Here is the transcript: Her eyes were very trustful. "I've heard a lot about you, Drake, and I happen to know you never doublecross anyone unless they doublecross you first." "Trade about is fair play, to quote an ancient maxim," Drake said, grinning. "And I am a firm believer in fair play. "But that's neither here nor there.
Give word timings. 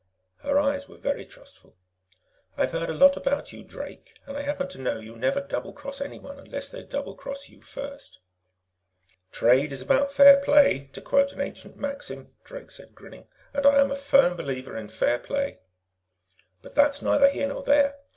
Her 0.37 0.57
eyes 0.57 0.89
were 0.89 0.97
very 0.97 1.27
trustful. 1.27 1.75
"I've 2.57 2.71
heard 2.71 2.89
a 2.89 2.93
lot 2.95 3.17
about 3.17 3.53
you, 3.53 3.63
Drake, 3.63 4.17
and 4.25 4.35
I 4.35 4.41
happen 4.41 4.67
to 4.69 4.81
know 4.81 4.97
you 4.97 5.15
never 5.15 5.41
doublecross 5.41 6.01
anyone 6.03 6.39
unless 6.39 6.69
they 6.69 6.81
doublecross 6.81 7.49
you 7.49 7.61
first." 7.61 8.19
"Trade 9.31 9.71
about 9.79 10.09
is 10.09 10.15
fair 10.15 10.41
play, 10.43 10.89
to 10.93 11.01
quote 11.01 11.33
an 11.33 11.41
ancient 11.41 11.75
maxim," 11.77 12.33
Drake 12.43 12.71
said, 12.71 12.95
grinning. 12.95 13.27
"And 13.53 13.63
I 13.63 13.79
am 13.79 13.91
a 13.91 13.95
firm 13.95 14.35
believer 14.35 14.75
in 14.75 14.87
fair 14.87 15.19
play. 15.19 15.59
"But 16.63 16.73
that's 16.73 17.03
neither 17.03 17.29
here 17.29 17.47
nor 17.49 17.61
there. 17.61 17.99